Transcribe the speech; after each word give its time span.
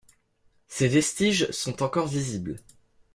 Ses 0.67 0.87
vestiges 0.87 1.51
sont 1.51 1.83
encore 1.83 2.07
visibles. 2.07 2.57